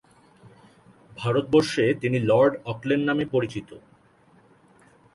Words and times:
ভারতবর্ষে 1.17 1.85
তিনি 2.01 2.17
Lord 2.29 2.53
Auckland 2.65 3.05
নামে 3.07 3.23
সমধিক 3.23 3.33
পরিচিত। 3.35 3.69